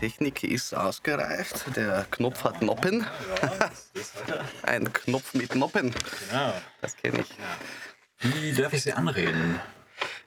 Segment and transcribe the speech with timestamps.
[0.00, 1.64] Technik ist ausgereift.
[1.76, 3.04] Der Knopf hat Noppen.
[4.62, 5.92] Ein Knopf mit Noppen.
[6.30, 6.52] Genau.
[6.80, 7.34] Das kenne ich.
[8.20, 9.60] Wie darf ich Sie anreden?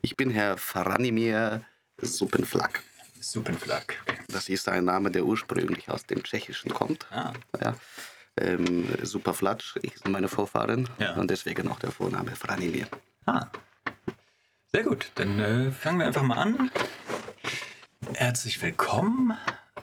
[0.02, 1.62] Ich bin Herr Faranimir
[2.02, 2.82] Suppenflak.
[3.20, 3.96] Suppenflak.
[4.08, 4.18] Okay.
[4.28, 7.06] Das ist ein Name, der ursprünglich aus dem Tschechischen kommt.
[7.12, 7.34] Ah.
[7.62, 7.76] Ja.
[8.38, 11.14] Ähm, Superflatsch ist meine Vorfahren Ja.
[11.14, 12.88] und deswegen auch der Vorname Faranimir.
[13.26, 13.46] ah.
[14.74, 15.12] Sehr gut.
[15.16, 16.72] Dann äh, fangen wir einfach mal an.
[18.16, 19.38] Herzlich willkommen.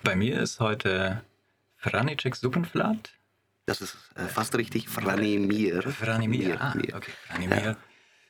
[0.09, 1.21] Bei mir ist heute
[1.77, 3.11] Franicek Suppenflat.
[3.67, 5.83] Das ist äh, fast richtig Franimir.
[5.83, 6.59] Franimir.
[6.59, 7.13] Ah, okay.
[7.27, 7.77] Franimir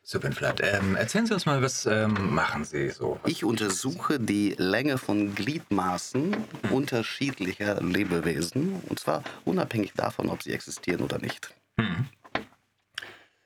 [0.03, 0.61] Suppenflat.
[0.61, 3.21] Ähm, erzählen Sie uns mal, was ähm, machen Sie so?
[3.27, 6.73] Ich untersuche die Länge von Gliedmaßen Hm.
[6.73, 11.55] unterschiedlicher Lebewesen und zwar unabhängig davon, ob sie existieren oder nicht.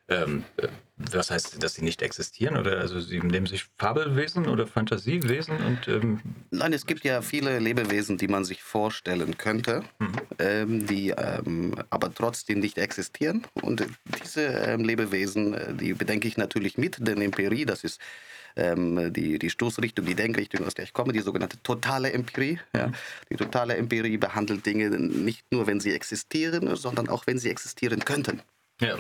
[0.09, 2.57] Ähm, äh, was heißt, dass sie nicht existieren?
[2.57, 6.21] Oder also sie nehmen sich Fabelwesen oder Fantasiewesen und ähm,
[6.51, 10.13] Nein, es gibt ja viele Lebewesen, die man sich vorstellen könnte, Mhm.
[10.39, 13.47] ähm, die ähm, aber trotzdem nicht existieren.
[13.63, 13.85] Und
[14.23, 18.01] diese ähm, Lebewesen, äh, die bedenke ich natürlich mit, denn Empirie, das ist
[18.57, 22.61] ähm, die, die Stoßrichtung, die Denkrichtung, aus der ich komme, die sogenannte totale Empirie.
[22.77, 22.89] Ja.
[22.89, 22.93] Mhm.
[23.31, 28.05] Die totale Empirie behandelt Dinge nicht nur, wenn sie existieren, sondern auch, wenn sie existieren
[28.05, 28.43] könnten.
[28.81, 28.99] Ja.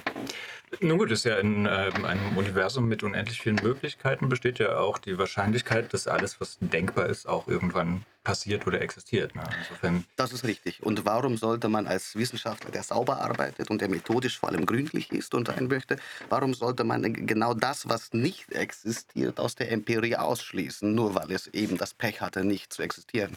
[0.81, 4.97] Nun gut, ist ja in ähm, einem Universum mit unendlich vielen Möglichkeiten besteht ja auch
[4.98, 9.34] die Wahrscheinlichkeit, dass alles, was denkbar ist, auch irgendwann passiert oder existiert.
[9.34, 9.42] Ne?
[9.59, 10.83] Insofern, Das ist richtig.
[10.83, 15.12] Und warum sollte man als Wissenschaftler, der sauber arbeitet und der methodisch vor allem gründlich
[15.12, 15.97] ist und sein möchte,
[16.31, 21.48] warum sollte man genau das, was nicht existiert, aus der Empirie ausschließen, nur weil es
[21.48, 23.36] eben das Pech hatte, nicht zu existieren?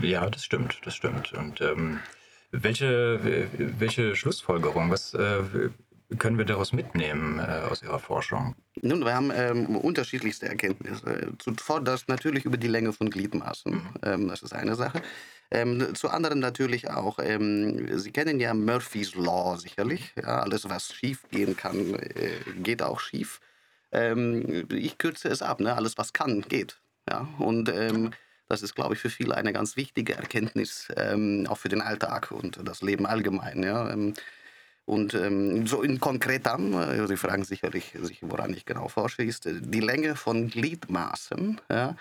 [0.00, 1.32] ja, das stimmt, das stimmt.
[1.32, 2.00] Und ähm,
[2.62, 5.42] welche, welche Schlussfolgerung, was äh,
[6.18, 8.54] können wir daraus mitnehmen äh, aus Ihrer Forschung?
[8.80, 11.32] Nun, wir haben ähm, unterschiedlichste Erkenntnisse.
[11.38, 13.82] Zuvorderst natürlich über die Länge von Gliedmaßen.
[14.04, 15.02] Ähm, das ist eine Sache.
[15.50, 20.12] Ähm, zu anderen natürlich auch, ähm, Sie kennen ja Murphy's Law sicherlich.
[20.16, 22.30] Ja, alles, was schief gehen kann, äh,
[22.62, 23.40] geht auch schief.
[23.92, 25.74] Ähm, ich kürze es ab, ne?
[25.74, 26.80] alles, was kann, geht.
[27.08, 27.28] Ja?
[27.38, 28.10] Und ähm,
[28.48, 32.30] das ist, glaube ich, für viele eine ganz wichtige Erkenntnis, ähm, auch für den Alltag
[32.30, 33.62] und das Leben allgemein.
[33.62, 33.90] Ja?
[33.90, 34.14] Ähm,
[34.84, 39.22] und ähm, so in konkret dann, äh, Sie fragen sicherlich, sich, woran ich genau forsche,
[39.22, 41.60] ist äh, die Länge von Gliedmaßen.
[41.68, 41.96] Ja,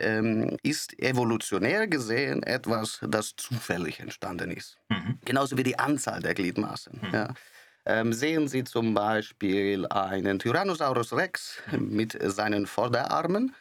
[0.00, 4.76] ähm, ist evolutionär gesehen etwas, das zufällig entstanden ist.
[4.88, 5.18] Mhm.
[5.24, 7.00] Genauso wie die Anzahl der Gliedmaßen.
[7.12, 7.34] Ja.
[7.86, 13.54] Ähm, sehen Sie zum Beispiel einen Tyrannosaurus Rex mit seinen Vorderarmen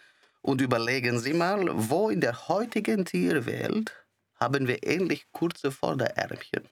[0.43, 3.91] und überlegen Sie mal, wo in der heutigen Tierwelt
[4.35, 6.67] haben wir ähnlich kurze Vorderärmchen?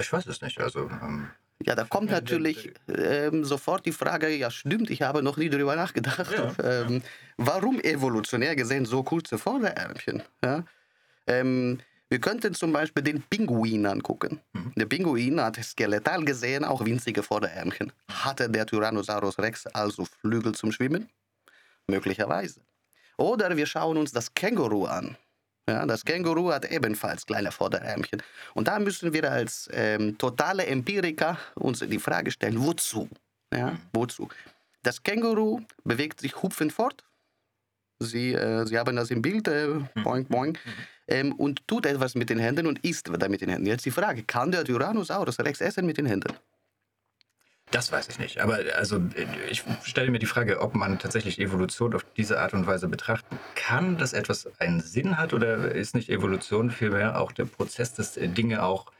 [0.00, 0.60] Ich weiß es nicht.
[0.60, 1.28] Also, ähm,
[1.62, 5.48] Ja, da kommt Ja, natürlich ähm, sofort die Frage, ja stimmt, ich habe noch nie
[5.50, 6.32] darüber nachgedacht.
[6.32, 7.02] Ja, ähm,
[7.36, 10.22] Warum evolutionär gesehen so kurze Vorderärmchen?
[10.44, 10.64] Ja?
[11.26, 11.80] Ähm,
[12.10, 14.40] wir könnten zum Beispiel den Pinguin angucken.
[14.52, 14.72] Mhm.
[14.76, 17.92] Der Pinguin hat skeletal gesehen auch winzige Vorderärmchen.
[18.08, 21.08] Hatte der Tyrannosaurus Rex also Flügel zum Schwimmen?
[21.88, 22.60] Möglicherweise.
[23.16, 25.16] Oder wir schauen uns das Känguru an.
[25.68, 28.22] Ja, das Känguru hat ebenfalls kleine Vorderärmchen.
[28.54, 33.08] Und da müssen wir als ähm, totale Empiriker uns die Frage stellen, wozu?
[33.52, 34.28] Ja, wozu?
[34.82, 37.04] Das Känguru bewegt sich hupfend fort.
[37.98, 39.68] Sie, äh, Sie haben das im Bild, äh,
[40.02, 40.58] boing, boing,
[41.08, 43.66] ähm, und tut etwas mit den Händen und isst da mit den Händen.
[43.66, 46.34] Jetzt die Frage, kann der Tyrannosaurus Rex essen mit den Händen?
[47.74, 48.40] Das weiß ich nicht.
[48.40, 49.00] Aber also
[49.50, 53.36] ich stelle mir die Frage, ob man tatsächlich Evolution auf diese Art und Weise betrachten
[53.56, 58.14] kann, dass etwas einen Sinn hat oder ist nicht Evolution vielmehr auch der Prozess, dass
[58.14, 58.92] Dinge auch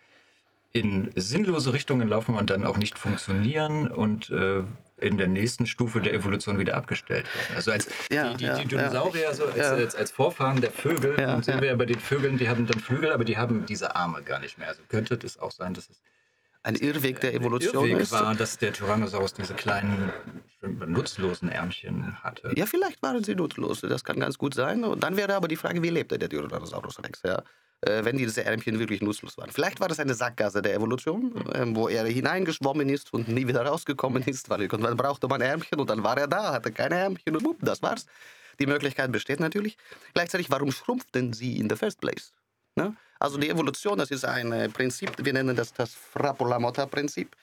[0.73, 4.65] in sinnlose Richtungen laufen und dann auch nicht funktionieren und äh,
[5.01, 7.57] in der nächsten Stufe der Evolution wieder abgestellt werden.
[7.57, 9.71] Also als Ja, die, die, ja, die Dinosaurier so als, ja.
[9.71, 11.61] als, als Vorfahren der Vögel Ja, und sehen ja.
[11.61, 14.41] wir ja bei den Vögeln, die haben dann Flügel, aber die haben diese Arme gar
[14.41, 14.67] nicht mehr.
[14.67, 16.01] Also könnte es auch sein, dass es
[16.65, 18.13] Ein Irrweg der Evolution Irrweg ist.
[18.13, 20.11] war, dass der Tyrannosaurus diese kleinen
[20.63, 22.53] nutzlosen Ärmchen hatte.
[22.57, 23.83] Ja, vielleicht waren sie nutzlos.
[23.83, 24.83] Das kann ganz gut sein.
[24.83, 27.21] Und dann wäre aber die Frage, wie lebte der Tyrannosaurus Rex?
[27.23, 27.43] Ja?
[27.83, 29.51] Äh, wenn diese Ärmchen wirklich nutzlos waren.
[29.51, 33.67] Vielleicht war das eine Sackgasse der Evolution, ähm, wo er hineingeschwommen ist und nie wieder
[33.67, 37.37] rausgekommen ist, weil irgendwann brauchte man Ärmchen und dann war er da, hatte keine Ärmchen
[37.37, 38.07] und wupp, das war's.
[38.59, 39.77] Die Möglichkeit besteht natürlich.
[40.15, 42.33] Gleichzeitig, warum schrumpften sie in the first place?
[42.77, 42.97] Ne?
[43.25, 47.35] Also die Evolution, das ist ein äh, Prinzip, wir nennen das das Frappola-Motta-Prinzip.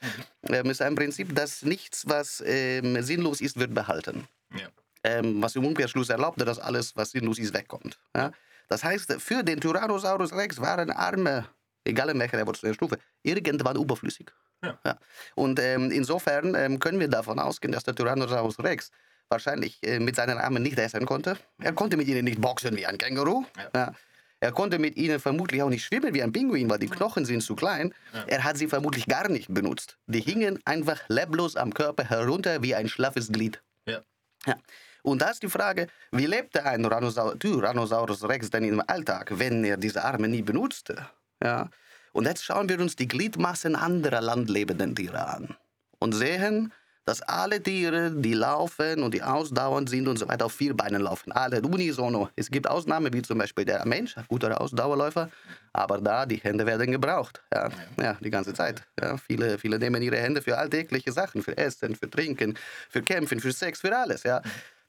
[0.44, 4.28] Ähm, ist ein Prinzip, dass nichts, was ähm, sinnlos ist, wird behalten.
[4.54, 4.68] Ja.
[5.04, 7.98] Ähm, was im Umkehrschluss erlaubte, dass alles, was sinnlos ist, wegkommt.
[8.16, 8.32] Ja?
[8.68, 11.46] Das heißt, für den Tyrannosaurus Rex waren Arme,
[11.84, 14.32] egal in welcher evolutionären Stufe, irgendwann überflüssig.
[14.62, 15.00] Ja.
[15.34, 18.92] Und ähm, insofern ähm, können wir davon ausgehen, dass der Tyrannosaurus Rex
[19.30, 21.38] wahrscheinlich äh, mit seinen Armen nicht essen konnte.
[21.58, 23.46] Er konnte mit ihnen nicht boxen wie ein Känguru.
[23.74, 23.96] Ja.
[24.42, 24.48] Ja.
[24.48, 27.42] Er konnte mit ihnen vermutlich auch nicht schwimmen wie ein Pinguin, weil die Knochen sind
[27.42, 27.94] zu klein.
[28.28, 29.98] Er hat sie vermutlich gar nicht benutzt.
[30.08, 33.62] Die hingen einfach leblos am Körper herunter wie ein schlaffes Glied.
[33.86, 34.02] Ja.
[34.46, 34.56] Ja.
[35.04, 39.64] Und da ist die Frage, wie lebte ein Tyrannosaurus, Tyrannosaurus Rex denn im Alltag, wenn
[39.64, 41.08] er diese Arme nie benutzte?
[41.44, 41.70] Ja.
[42.12, 45.56] Und jetzt schauen wir uns die Gliedmassen anderer landlebenden Tiere an
[46.00, 46.74] und sehen,
[47.06, 51.02] dass alle Tiere, die laufen und die ausdauernd sind und so weiter, auf vier Beinen
[51.02, 51.32] laufen.
[51.32, 52.30] Alle unisono.
[52.36, 55.30] Es gibt Ausnahmen, wie zum Beispiel der Mensch, guter Ausdauerläufer,
[55.74, 57.42] aber da, die Hände werden gebraucht.
[57.54, 57.70] Ja,
[58.00, 58.84] ja die ganze Zeit.
[59.00, 62.58] Ja, viele, viele nehmen ihre Hände für alltägliche Sachen, für Essen, für Trinken,
[62.90, 64.24] für Kämpfen, für Sex, für alles.
[64.24, 64.42] Ja.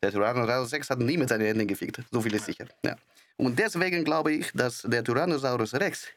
[0.03, 2.67] Der Tyrannosaurus Rex hat nie mit seinen Händen gefickt, so viel ist sicher.
[2.85, 2.97] Ja.
[3.37, 6.09] Und deswegen glaube ich, dass der Tyrannosaurus Rex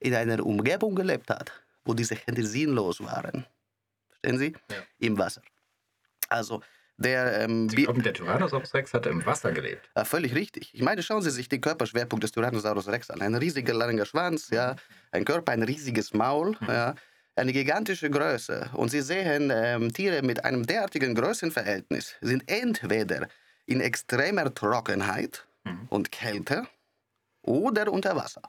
[0.00, 1.52] in einer Umgebung gelebt hat,
[1.84, 3.46] wo diese Hände sinnlos waren.
[4.24, 4.74] Verstehen Sie?
[4.74, 4.82] Ja.
[4.98, 5.42] Im Wasser.
[6.28, 6.62] Also,
[6.96, 7.40] der.
[7.40, 9.88] Ähm, Sie glauben, der Tyrannosaurus Rex hat im Wasser gelebt.
[9.96, 10.70] ja, völlig richtig.
[10.72, 13.20] Ich meine, schauen Sie sich den Körperschwerpunkt des Tyrannosaurus Rex an.
[13.20, 14.76] Ein riesiger, langer Schwanz, ja,
[15.12, 16.94] ein Körper, ein riesiges Maul, ja,
[17.36, 18.70] eine gigantische Größe.
[18.74, 23.28] Und Sie sehen, ähm, Tiere mit einem derartigen Größenverhältnis sind entweder
[23.66, 25.46] in extremer Trockenheit
[25.88, 26.66] und Kälte
[27.42, 28.42] oder unter Wasser.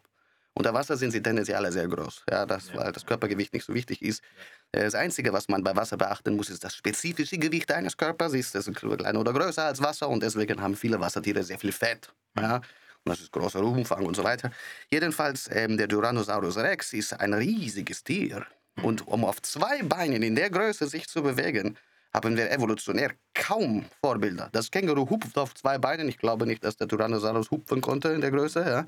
[0.58, 3.74] Unter Wasser sind sie tendenziell alle sehr groß, ja, das, weil das Körpergewicht nicht so
[3.74, 4.24] wichtig ist.
[4.72, 8.34] Äh, Das Einzige, was man bei Wasser beachten muss, ist das spezifische Gewicht eines Körpers.
[8.34, 12.14] Ist es kleiner oder größer als Wasser und deswegen haben viele Wassertiere sehr viel Fett.
[12.38, 12.56] Ja.
[12.58, 14.50] Und das ist großer Umfang und so weiter.
[14.90, 18.46] Jedenfalls, ähm, der Tyrannosaurus Rex ist ein riesiges Tier.
[18.82, 21.78] Und um auf zwei Beinen in der Größe sich zu bewegen,
[22.14, 24.50] haben wir evolutionär kaum Vorbilder.
[24.54, 26.08] Das Känguru hupft auf zwei Beinen.
[26.08, 28.62] Ich glaube nicht, dass der Tyrannosaurus hupfen konnte in der Größe.
[28.62, 28.86] Ja.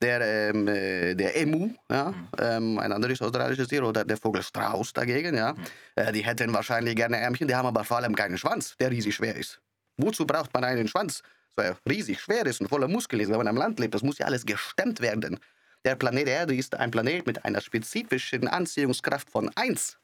[0.00, 4.92] Der, ähm, äh, der Emu, ja, ähm, ein anderes australisches Tier, oder der Vogel Strauß
[4.92, 5.56] dagegen, ja,
[5.96, 9.16] äh, die hätten wahrscheinlich gerne Ärmchen, die haben aber vor allem keinen Schwanz, der riesig
[9.16, 9.60] schwer ist.
[9.96, 11.22] Wozu braucht man einen Schwanz,
[11.56, 13.94] so er riesig schwer ist und voller Muskeln ist, wenn man am Land lebt?
[13.94, 15.40] Das muss ja alles gestemmt werden.
[15.84, 19.98] Der Planet Erde ist ein Planet mit einer spezifischen Anziehungskraft von 1.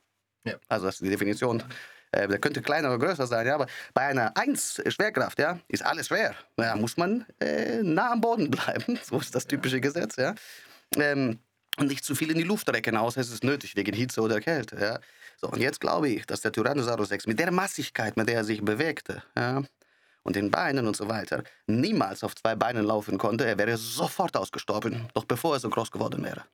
[0.44, 0.54] Ja.
[0.68, 1.62] Also das ist die Definition.
[2.14, 5.84] Äh, der könnte kleiner oder größer sein, ja, aber bei einer 1 Schwerkraft, ja, ist
[5.84, 6.34] alles schwer.
[6.56, 8.98] Da muss man äh, nah am Boden bleiben.
[9.02, 10.34] So ist das typische Gesetz, ja.
[10.96, 11.38] Ähm,
[11.76, 14.40] und nicht zu viel in die Luft recken, außer es ist nötig, wegen Hitze oder
[14.40, 14.76] Kälte.
[14.80, 15.00] Ja.
[15.40, 18.44] So, und jetzt glaube ich, dass der Tyrannosaurus Rex mit der Massigkeit, mit der er
[18.44, 19.62] sich bewegte, ja,
[20.22, 23.44] und den Beinen und so weiter, niemals auf zwei Beinen laufen konnte.
[23.44, 26.44] Er wäre sofort ausgestorben, noch bevor er so groß geworden wäre.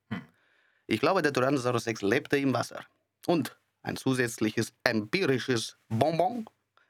[0.87, 2.81] Ich glaube, der Tyrannosaurus Rex lebte im Wasser.
[3.27, 6.45] Und ein zusätzliches empirisches Bonbon.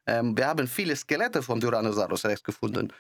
[0.06, 2.92] Ähm, wir haben viele Skelette von Tyrannosaurus Rex gefunden.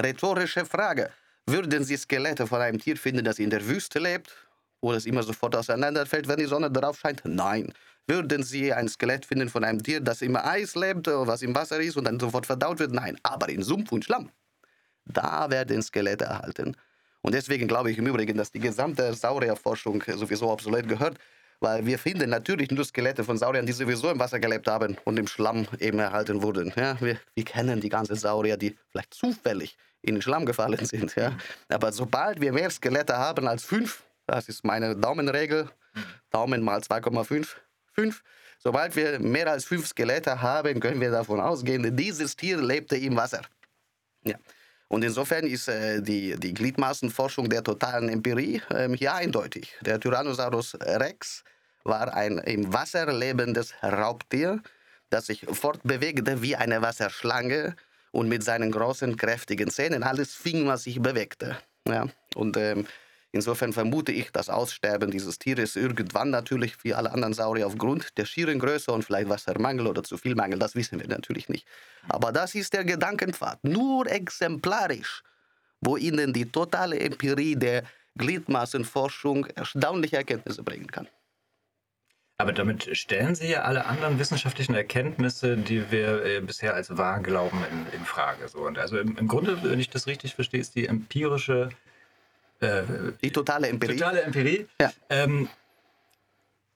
[0.00, 1.10] Rhetorische Frage.
[1.46, 4.32] Würden Sie Skelette von einem Tier finden, das in der Wüste lebt,
[4.80, 7.22] wo es immer sofort auseinanderfällt, wenn die Sonne darauf scheint?
[7.24, 7.72] Nein.
[8.06, 11.80] Würden Sie ein Skelett finden von einem Tier, das im Eis lebt, was im Wasser
[11.80, 12.92] ist und dann sofort verdaut wird?
[12.92, 13.18] Nein.
[13.22, 14.30] Aber in Sumpf und Schlamm,
[15.04, 16.76] da werden Skelette erhalten.
[17.22, 21.18] Und deswegen glaube ich im Übrigen, dass die gesamte Saurierforschung sowieso obsolet gehört,
[21.60, 25.18] weil wir finden natürlich nur Skelette von Sauriern, die sowieso im Wasser gelebt haben und
[25.18, 26.72] im Schlamm eben erhalten wurden.
[26.76, 31.14] Ja, wir, wir kennen die ganzen Saurier, die vielleicht zufällig in den Schlamm gefallen sind.
[31.16, 31.36] Ja.
[31.68, 35.68] Aber sobald wir mehr Skelette haben als fünf, das ist meine Daumenregel,
[36.30, 37.48] Daumen mal 2,5,
[37.92, 38.22] fünf,
[38.58, 43.16] sobald wir mehr als fünf Skelette haben, können wir davon ausgehen, dieses Tier lebte im
[43.16, 43.42] Wasser.
[44.24, 44.36] Ja.
[44.88, 49.74] Und insofern ist äh, die, die Gliedmaßenforschung der totalen Empirie ähm, hier eindeutig.
[49.80, 51.42] Der Tyrannosaurus Rex
[51.84, 54.62] war ein im Wasser lebendes Raubtier,
[55.10, 57.76] das sich fortbewegte wie eine Wasserschlange
[58.10, 61.58] und mit seinen großen, kräftigen Zähnen alles fing, was sich bewegte.
[61.86, 62.06] Ja.
[62.34, 62.86] Und ähm,
[63.32, 68.24] insofern vermute ich das Aussterben dieses Tieres irgendwann natürlich wie alle anderen Saurier aufgrund der
[68.24, 71.66] schieren Größe und vielleicht Wassermangel oder zu viel Mangel, das wissen wir natürlich nicht.
[72.08, 75.22] Aber das ist der Gedankenpfad, nur exemplarisch,
[75.80, 77.82] wo Ihnen die totale Empirie der
[78.16, 81.08] Gliedmaßenforschung erstaunliche Erkenntnisse bringen kann.
[82.36, 87.20] Aber damit stellen Sie ja alle anderen wissenschaftlichen Erkenntnisse, die wir äh, bisher als wahr
[87.20, 88.48] glauben, in, in Frage.
[88.48, 88.58] So.
[88.66, 91.68] Und also im, im Grunde, wenn ich das richtig verstehe, ist die empirische,
[92.60, 92.82] äh,
[93.22, 93.96] Die totale Empirie.
[93.96, 94.66] totale Empirie.
[94.80, 94.92] Ja.
[95.10, 95.48] Ähm,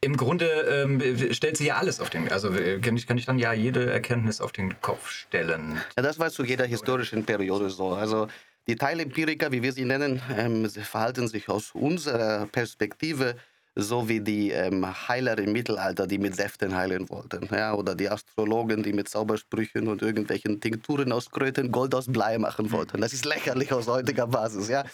[0.00, 3.26] Im Grunde ähm, stellt sie ja alles auf den, also äh, kann ich, kann ich
[3.26, 5.80] dann ja jede Erkenntnis auf den Kopf stellen.
[5.96, 7.94] Ja, das war zu jeder historischen Periode so.
[7.94, 8.28] Also
[8.68, 13.34] die Teilempiriker, wie wir sie nennen, ähm, verhalten sich aus unserer Perspektive
[13.80, 17.48] so wie die ähm, Heiler im Mittelalter, die mit Säften heilen wollten.
[17.54, 22.38] Ja, oder die Astrologen, die mit Zaubersprüchen und irgendwelchen Tinkturen aus Kröten Gold aus Blei
[22.38, 23.00] machen wollten.
[23.00, 24.68] Das ist lächerlich aus heutiger Basis.
[24.68, 24.84] Ja.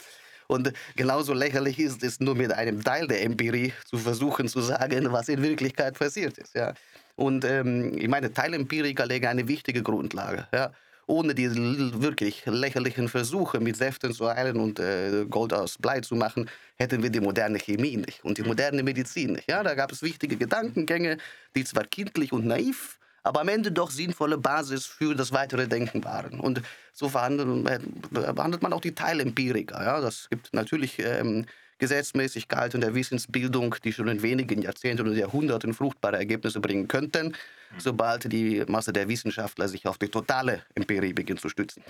[0.48, 5.10] Und genauso lächerlich ist es nur mit einem Teil der Empirie zu versuchen zu sagen,
[5.10, 6.54] was in Wirklichkeit passiert ist.
[6.54, 6.74] Ja.
[7.16, 10.46] Und ähm, ich meine, Teilempiriker legen eine wichtige Grundlage.
[10.52, 10.72] Ja.
[11.06, 11.56] Ohne diese
[12.00, 17.02] wirklich lächerlichen Versuche mit Säften zu heilen und äh, Gold aus Blei zu machen, hätten
[17.02, 19.48] wir die moderne Chemie nicht und die moderne Medizin nicht.
[19.48, 21.18] Ja, da gab es wichtige Gedankengänge,
[21.54, 26.04] die zwar kindlich und naiv, aber am Ende doch sinnvolle Basis für das weitere Denken
[26.04, 26.40] waren.
[26.40, 29.82] Und so behandelt, behandelt man auch die Teilempiriker.
[29.82, 31.46] Ja, das gibt natürlich ähm,
[31.78, 37.34] Gesetzmäßigkeiten der Wissensbildung, die schon in wenigen Jahrzehnten oder Jahrhunderten fruchtbare Ergebnisse bringen könnten,
[37.78, 41.82] sobald die Masse der Wissenschaftler sich auf die totale Empirie beginnt zu stützen.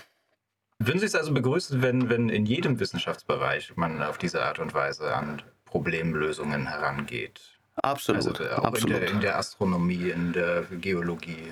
[0.79, 4.73] Würden Sie es also begrüßen, wenn, wenn in jedem Wissenschaftsbereich man auf diese Art und
[4.73, 7.41] Weise an Problemlösungen herangeht?
[7.75, 8.41] Absolut.
[8.41, 8.95] Also auch absolut.
[8.95, 11.51] In, der, in der Astronomie, in der Geologie.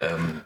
[0.00, 0.40] Ähm,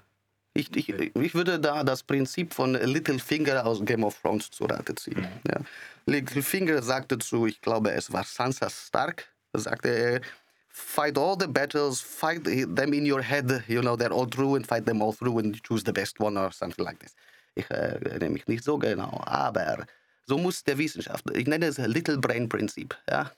[0.54, 4.94] ich, ich, ich würde da das Prinzip von Littlefinger aus Game of Thrones zu Rate
[4.94, 5.20] ziehen.
[5.20, 5.50] Mhm.
[5.50, 5.60] Ja.
[6.06, 10.20] Littlefinger sagte zu, ich glaube, es war Sansa Stark, sagte er,
[10.68, 14.66] fight all the battles, fight them in your head, you know, they're all true and
[14.66, 17.14] fight them all through and choose the best one or something like this.
[17.54, 19.86] Ich äh, erinnere mich nicht so genau, aber
[20.26, 23.30] so muss der Wissenschaftler, ich nenne es Little Brain Prinzip, ja?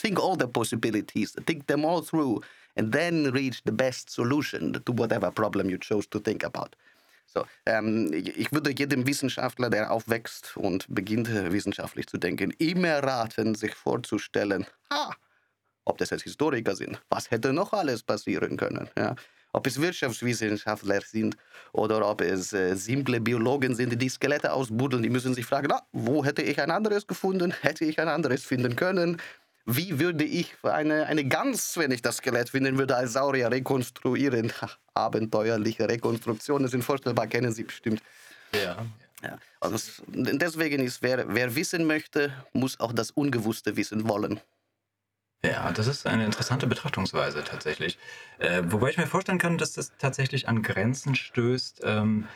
[0.00, 2.40] think all the possibilities, think them all through
[2.78, 6.76] and then reach the best solution to whatever problem you chose to think about.
[7.26, 13.54] So, ähm, ich würde jedem Wissenschaftler, der aufwächst und beginnt wissenschaftlich zu denken, immer raten,
[13.54, 15.14] sich vorzustellen, ha,
[15.84, 18.88] ob das jetzt Historiker sind, was hätte noch alles passieren können.
[18.96, 19.14] Ja?
[19.52, 21.36] Ob es Wirtschaftswissenschaftler sind
[21.72, 25.82] oder ob es äh, simple Biologen sind, die Skelette ausbuddeln, die müssen sich fragen, na,
[25.92, 27.52] wo hätte ich ein anderes gefunden?
[27.62, 29.18] Hätte ich ein anderes finden können?
[29.70, 34.50] Wie würde ich eine, eine Gans, wenn ich das Skelett finden würde, als Saurier rekonstruieren?
[34.94, 38.02] abenteuerliche Rekonstruktionen sind vorstellbar, kennen Sie bestimmt.
[38.54, 38.86] Ja.
[39.22, 39.38] ja.
[39.60, 44.40] Also deswegen ist, wer, wer wissen möchte, muss auch das Ungewusste wissen wollen.
[45.44, 47.98] Ja, das ist eine interessante Betrachtungsweise tatsächlich.
[48.38, 52.26] Äh, wobei ich mir vorstellen kann, dass das tatsächlich an Grenzen stößt, ähm,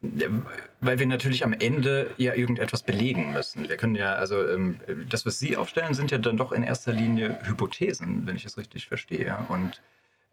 [0.00, 3.68] weil wir natürlich am Ende ja irgendetwas belegen müssen.
[3.68, 4.78] Wir können ja, also ähm,
[5.08, 8.56] das, was Sie aufstellen, sind ja dann doch in erster Linie Hypothesen, wenn ich es
[8.56, 9.36] richtig verstehe.
[9.48, 9.82] Und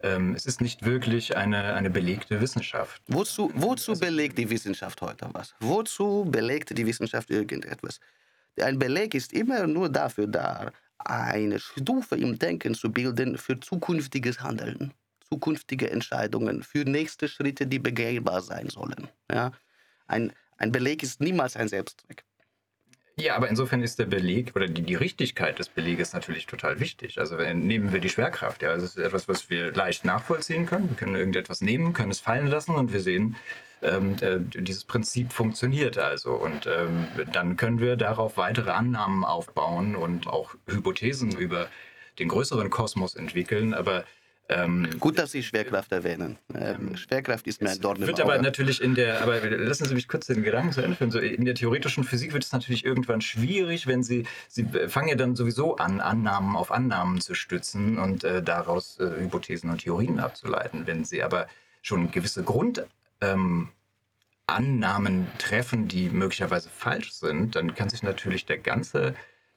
[0.04, 3.02] ähm, es ist nicht wirklich eine, eine belegte Wissenschaft.
[3.08, 5.56] Wozu, wozu also, belegt die Wissenschaft heute was?
[5.60, 8.00] Wozu belegt die Wissenschaft irgendetwas?
[8.62, 14.42] Ein Beleg ist immer nur dafür da, eine Stufe im Denken zu bilden für zukünftiges
[14.42, 14.94] Handeln,
[15.36, 19.10] zukünftige Entscheidungen, für nächste Schritte, die begehbar sein sollen.
[19.32, 19.52] Ja?
[20.08, 22.24] Ein, ein Beleg ist niemals ein Selbstzweck.
[23.18, 27.18] Ja, aber insofern ist der Beleg oder die, die Richtigkeit des Beleges natürlich total wichtig.
[27.18, 28.62] Also nehmen wir die Schwerkraft.
[28.62, 30.90] Ja, das ist etwas, was wir leicht nachvollziehen können.
[30.90, 33.38] Wir können irgendetwas nehmen, können es fallen lassen und wir sehen,
[33.82, 36.34] ähm, äh, dieses Prinzip funktioniert also.
[36.34, 41.70] Und ähm, dann können wir darauf weitere Annahmen aufbauen und auch Hypothesen über
[42.20, 43.74] den größeren Kosmos entwickeln.
[43.74, 44.04] Aber
[44.48, 46.38] ähm, Gut, dass Sie Schwerkraft erwähnen.
[46.54, 49.96] Ähm, Schwerkraft ist mir ein Dorn im Wird aber natürlich in der, aber lassen Sie
[49.96, 51.12] mich kurz den Gedanken zu Ende führen.
[51.12, 55.16] So in der theoretischen Physik wird es natürlich irgendwann schwierig, wenn Sie, Sie fangen ja
[55.16, 60.20] dann sowieso an, Annahmen auf Annahmen zu stützen und äh, daraus äh, Hypothesen und Theorien
[60.20, 60.86] abzuleiten.
[60.86, 61.48] Wenn Sie aber
[61.82, 62.86] schon gewisse Grund,
[63.22, 63.70] ähm,
[65.40, 69.16] treffen, die möglicherweise falsch sind, dann kann sich natürlich der ganze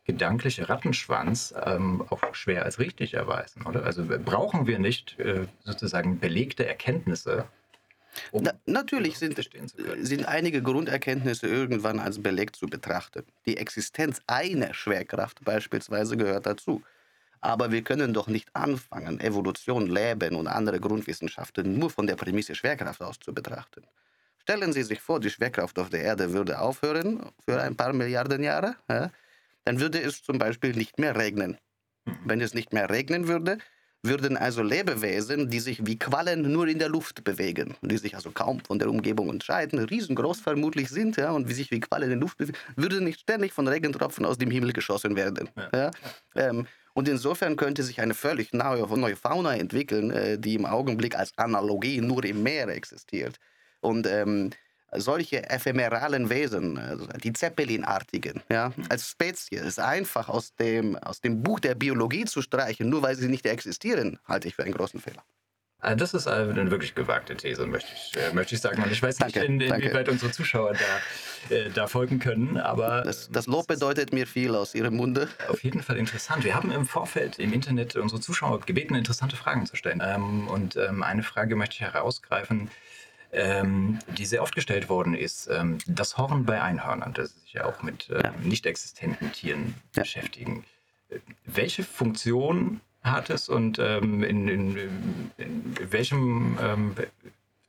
[0.09, 3.85] gedankliche Rattenschwanz ähm, auch schwer als richtig erweisen, oder?
[3.85, 7.45] Also brauchen wir nicht äh, sozusagen belegte Erkenntnisse,
[8.33, 9.39] um Na, natürlich sind,
[10.01, 13.25] sind einige Grunderkenntnisse irgendwann als belegt zu betrachten.
[13.47, 16.83] Die Existenz einer Schwerkraft beispielsweise gehört dazu.
[17.41, 22.55] Aber wir können doch nicht anfangen, Evolution, Leben und andere Grundwissenschaften nur von der Prämisse
[22.57, 23.85] Schwerkraft aus zu betrachten.
[24.39, 28.43] Stellen Sie sich vor, die Schwerkraft auf der Erde würde aufhören für ein paar Milliarden
[28.43, 28.75] Jahre.
[28.89, 29.11] Ja?
[29.69, 31.59] Dann würde es zum Beispiel nicht mehr regnen.
[32.25, 33.59] Wenn es nicht mehr regnen würde,
[34.03, 38.31] würden also Lebewesen, die sich wie Quallen nur in der Luft bewegen, die sich also
[38.31, 42.11] kaum von der Umgebung unterscheiden, riesengroß vermutlich sind ja, und wie sich wie Quallen in
[42.13, 45.51] der Luft bewegen, würden nicht ständig von Regentropfen aus dem Himmel geschossen werden.
[45.55, 45.69] Ja.
[45.75, 45.91] Ja?
[46.35, 51.15] Ähm, und insofern könnte sich eine völlig neue, neue Fauna entwickeln, äh, die im Augenblick
[51.15, 53.37] als Analogie nur im Meer existiert.
[53.81, 54.49] Und ähm,
[54.97, 61.61] solche ephemeralen Wesen, also die Zeppelinartigen, ja, als Spezies einfach aus dem, aus dem Buch
[61.61, 65.23] der Biologie zu streichen, nur weil sie nicht existieren, halte ich für einen großen Fehler.
[65.81, 68.83] Also das ist eine wirklich gewagte These, möchte ich, äh, möchte ich sagen.
[68.83, 73.03] Und ich weiß danke, nicht, in, inwieweit unsere Zuschauer da, äh, da folgen können, aber...
[73.03, 75.29] Das, das, Lob bedeutet mir viel aus Ihrem Munde.
[75.49, 76.43] Auf jeden Fall interessant.
[76.43, 80.03] Wir haben im Vorfeld im Internet unsere Zuschauer gebeten, interessante Fragen zu stellen.
[80.05, 82.71] Ähm, und ähm, eine Frage möchte ich herausgreifen
[83.33, 87.65] ähm, die sehr oft gestellt worden ist, ähm, das Horn bei Einhörnern, das sich ja
[87.65, 88.35] auch mit äh, ja.
[88.43, 90.03] nicht existenten Tieren ja.
[90.03, 90.65] beschäftigen.
[91.11, 96.95] Äh, welche Funktion hat es und ähm, in, in, in, welchem ähm,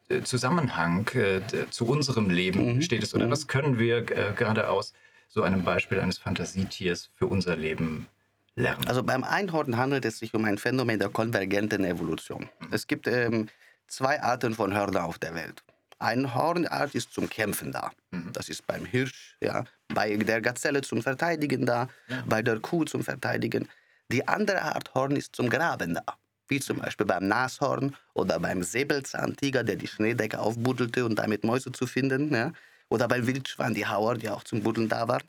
[0.09, 2.81] äh, Zusammenhang äh, zu unserem Leben mhm.
[2.81, 3.13] steht es?
[3.13, 3.31] Oder mhm.
[3.31, 4.93] was können wir äh, gerade aus
[5.27, 8.07] so einem Beispiel eines Fantasietiers für unser Leben
[8.55, 8.87] lernen?
[8.87, 12.49] Also beim Einhorn handelt es sich um ein Phänomen der konvergenten Evolution.
[12.59, 12.67] Mhm.
[12.71, 13.49] Es gibt ähm,
[13.89, 15.63] zwei Arten von Hörnern auf der Welt.
[15.99, 17.91] Eine Hornart ist zum Kämpfen da.
[18.11, 18.31] Mhm.
[18.31, 22.23] Das ist beim Hirsch, ja, bei der Gazelle zum Verteidigen da, ja.
[22.25, 23.67] bei der Kuh zum Verteidigen.
[24.11, 26.03] Die andere Art Horn ist zum Graben da.
[26.47, 31.71] Wie zum Beispiel beim Nashorn oder beim Säbelzahntiger, der die Schneedecke aufbuddelte und damit Mäuse
[31.71, 32.33] zu finden.
[32.33, 32.53] Ja.
[32.89, 35.23] Oder beim Wildschwein, die Hauer, die auch zum Buddeln da waren.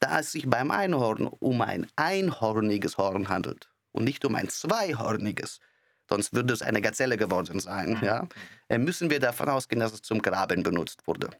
[0.00, 5.60] Da es sich beim Einhorn um ein einhorniges Horn handelt und nicht um ein zweihorniges,
[6.08, 8.04] sonst würde es eine Gazelle geworden sein, mhm.
[8.04, 8.28] ja,
[8.68, 11.30] äh, müssen wir davon ausgehen, dass es zum Graben benutzt wurde.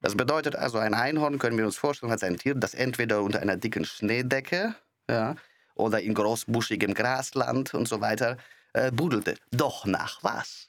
[0.00, 3.40] Das bedeutet also, ein Einhorn können wir uns vorstellen als ein Tier, das entweder unter
[3.40, 4.74] einer dicken Schneedecke
[5.08, 5.36] ja,
[5.74, 8.36] oder in großbuschigem Grasland und so weiter
[8.72, 9.36] äh, budelte.
[9.52, 10.68] Doch nach was?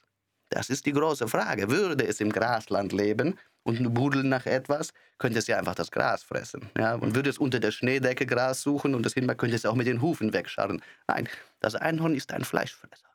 [0.50, 1.68] Das ist die große Frage.
[1.68, 6.22] Würde es im Grasland leben und budeln nach etwas, könnte es ja einfach das Gras
[6.22, 6.70] fressen.
[6.78, 6.94] Ja?
[6.94, 9.86] Und würde es unter der Schneedecke Gras suchen und das Himbeer könnte es auch mit
[9.86, 10.82] den Hufen wegscharren.
[11.08, 11.28] Nein,
[11.60, 13.06] das Einhorn ist ein Fleischfresser.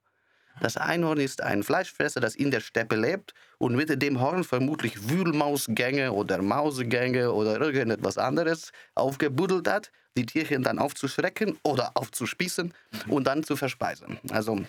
[0.62, 5.10] Das Einhorn ist ein Fleischfresser, das in der Steppe lebt und mit dem Horn vermutlich
[5.10, 12.74] Wühlmausgänge oder Mausegänge oder irgendetwas anderes aufgebuddelt hat, die Tierchen dann aufzuschrecken oder aufzuspießen
[13.08, 14.20] und dann zu verspeisen.
[14.32, 14.60] Also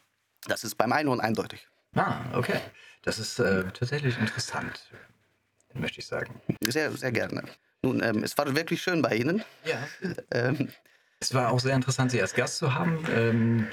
[0.46, 1.66] das ist beim Einhorn eindeutig.
[1.94, 2.60] Ah, okay.
[3.02, 4.90] Das ist äh, tatsächlich interessant,
[5.74, 6.40] möchte ich sagen.
[6.60, 7.42] Sehr, sehr gerne.
[7.82, 9.42] Nun, ähm, es war wirklich schön bei Ihnen.
[9.64, 9.78] Ja.
[10.30, 10.68] ähm,
[11.18, 13.04] es war auch sehr interessant, Sie als Gast zu haben.
[13.10, 13.68] Ähm,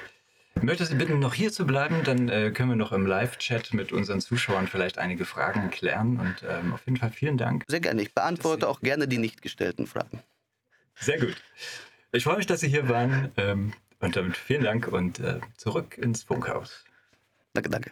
[0.62, 3.92] Möchte Sie bitten, noch hier zu bleiben, dann äh, können wir noch im Live-Chat mit
[3.92, 6.20] unseren Zuschauern vielleicht einige Fragen klären.
[6.20, 7.64] Und ähm, auf jeden Fall vielen Dank.
[7.68, 8.02] Sehr gerne.
[8.02, 10.22] Ich beantworte auch gerne die nicht gestellten Fragen.
[10.96, 11.36] Sehr gut.
[12.12, 13.32] Ich freue mich, dass Sie hier waren.
[13.38, 16.86] Ähm, und damit vielen Dank und äh, zurück ins Funkhaus.
[17.54, 17.92] Danke, danke.